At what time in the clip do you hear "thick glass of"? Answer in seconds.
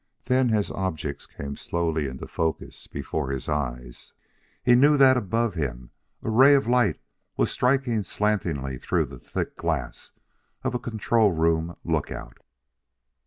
9.19-10.73